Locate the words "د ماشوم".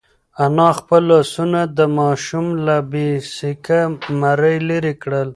1.77-2.45